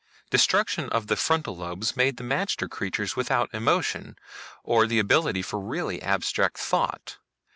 [0.31, 4.15] Destruction of the frontal lobes made the magter creatures without emotions
[4.63, 7.19] or ability for really abstract thought.